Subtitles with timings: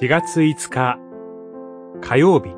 [0.00, 0.96] 4月5日
[2.00, 2.54] 火曜日。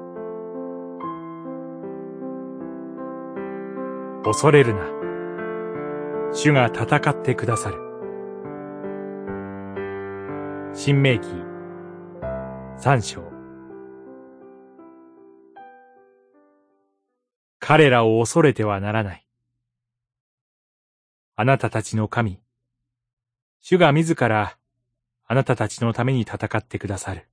[4.22, 4.84] 恐れるな。
[6.34, 7.78] 主が戦ってくださる。
[10.74, 11.28] 新明記
[12.76, 13.22] 三章。
[17.58, 19.26] 彼らを恐れてはならない。
[21.36, 22.38] あなたたちの神
[23.62, 24.58] 主が自ら
[25.32, 27.28] あなたたちのために戦ってくださる。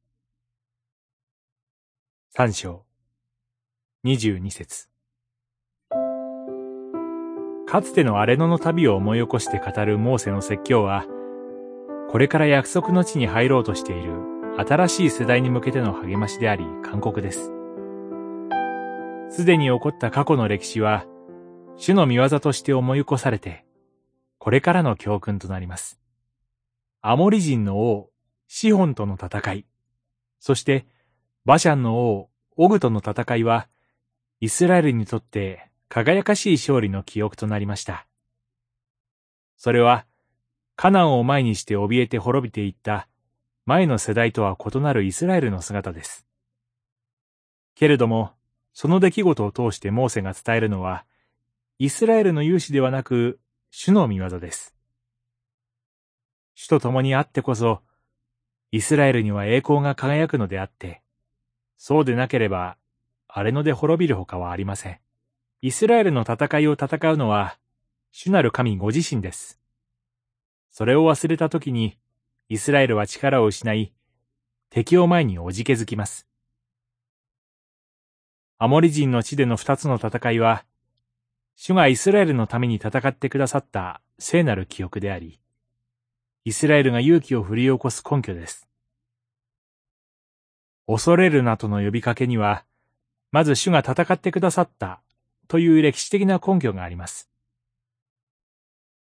[2.30, 2.84] 三章、
[4.04, 4.88] 二十二節。
[7.66, 11.06] かつての荒野の旅を思い起こして語るモーセの説教は、
[12.12, 14.14] これから約束の地に入ろうとしている
[14.60, 17.52] 新しい世代に向けての励ましであり、勧告です。
[19.32, 21.08] すでに起こった過去の歴史は、
[21.78, 23.66] 主の見業として思い起こされて、
[24.38, 26.00] これからの教訓となります。
[27.02, 28.10] アモリ人の王、
[28.48, 29.66] シホンとの戦い、
[30.40, 30.86] そして
[31.48, 33.70] バシャンの王、オグとの戦いは、
[34.42, 38.06] イスラエルにとって輝かしい勝利の記憶となりました。
[39.56, 40.06] それは、
[40.76, 43.08] カナンを前にして怯えて滅びていった
[43.66, 46.26] 前の世代とは異なるイスラエルの姿です。
[47.76, 48.34] けれども、
[48.74, 51.06] その出来事を通してモーセが伝えるのは、
[51.80, 53.40] イスラエルの勇士ではなく、
[53.72, 54.77] 主の見業です。
[56.60, 57.82] 主と共にあってこそ、
[58.72, 61.04] イスラエルには栄光が輝くのであって、
[61.78, 62.78] そうでなければ、
[63.28, 65.00] 荒れ野で滅びるほかはありません。
[65.62, 67.60] イスラエルの戦いを戦うのは、
[68.12, 69.60] 主なる神ご自身です。
[70.72, 72.00] それを忘れた時に、
[72.50, 73.94] イスラエルは力を失い、
[74.72, 76.28] 敵を前におじけづきます。
[78.58, 80.66] アモリ人の地での二つの戦いは、
[81.56, 85.40] 主がイスラエルのために戦ってくださった聖なる記憶であり、
[86.48, 88.70] イスラエルが勇気を振り起こす根拠です。
[90.88, 92.64] 恐れるなとの呼びかけには、
[93.34, 95.02] まず主が戦ってくださった
[95.50, 97.30] という歴史的な根拠があります。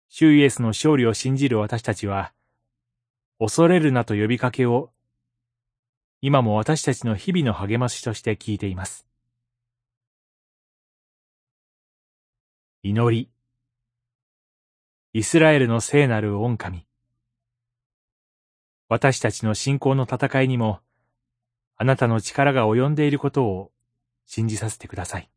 [0.09, 2.33] 主イエスの勝利を信じる私たちは、
[3.37, 4.89] 恐れるなと呼びかけを、
[6.21, 9.05] 今も私たちの日々の励ましとして聞いています。
[12.81, 13.29] 祈り。
[15.13, 16.86] イスラエルの聖なる恩神。
[18.89, 20.79] 私たちの信仰の戦いにも、
[21.75, 23.71] あなたの力が及んでいることを
[24.25, 25.29] 信じさせてください。